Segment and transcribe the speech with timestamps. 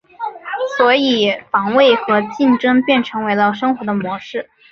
[0.75, 4.49] 所以防卫和竞争便成为了生活的模式。